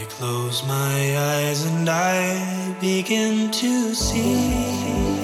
[0.00, 5.17] I close my eyes and I begin to see.